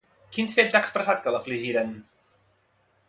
[0.37, 1.93] Quins fets ha expressat que l'afligiren?